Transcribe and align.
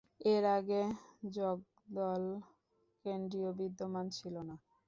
এর 0.27 0.43
আগে, 0.57 0.81
জগদ্দল 1.31 2.23
কেন্দ্রটি 3.05 3.51
বিদ্যমান 3.59 4.05
ছিল 4.17 4.35
না। 4.49 4.55